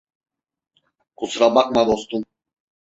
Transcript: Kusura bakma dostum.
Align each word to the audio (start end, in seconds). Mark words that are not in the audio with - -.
Kusura 1.17 1.53
bakma 1.61 1.87
dostum. 1.93 2.25